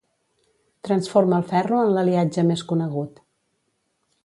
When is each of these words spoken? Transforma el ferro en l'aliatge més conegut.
Transforma 0.87 1.37
el 1.41 1.45
ferro 1.51 1.83
en 1.83 1.93
l'aliatge 1.97 2.47
més 2.49 2.65
conegut. 2.73 3.23